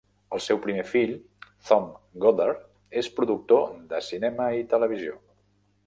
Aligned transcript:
El 0.35 0.39
seu 0.45 0.59
primer 0.61 0.85
fill, 0.93 1.11
Thom 1.67 1.85
Goddard, 2.25 2.65
és 3.05 3.13
productor 3.21 3.65
de 3.93 4.05
cinema 4.11 4.53
i 4.63 4.69
televisió. 4.77 5.25